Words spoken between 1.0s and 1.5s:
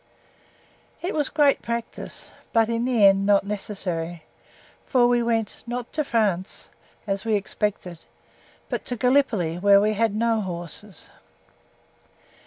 It was